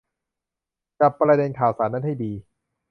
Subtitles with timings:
[0.99, 2.31] จับประเด็นข่าวสารนั้นให้ดี